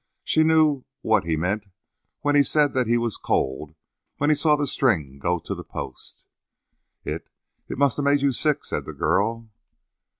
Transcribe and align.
She 0.23 0.43
knew 0.43 0.83
what 1.03 1.25
he 1.25 1.37
meant 1.37 1.65
when 2.21 2.33
he 2.33 2.41
said 2.41 2.73
that 2.73 2.87
he 2.87 2.97
was 2.97 3.17
cold 3.17 3.75
when 4.17 4.31
he 4.31 4.35
saw 4.35 4.55
the 4.55 4.65
string 4.65 5.19
go 5.19 5.37
to 5.37 5.53
the 5.53 5.63
post. 5.63 6.25
"It 7.05 7.29
it 7.69 7.77
must 7.77 7.97
have 7.97 8.05
made 8.05 8.23
you 8.23 8.31
sick!" 8.31 8.65
said 8.65 8.85
the 8.85 8.93
girl. 8.93 9.51